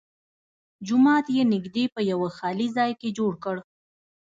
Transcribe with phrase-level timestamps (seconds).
[0.87, 3.55] جومات یې نږدې په یوه خالي ځای کې جوړ کړ.